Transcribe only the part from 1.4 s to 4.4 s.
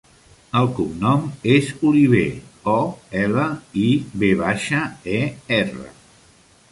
és Oliver: o, ela, i, ve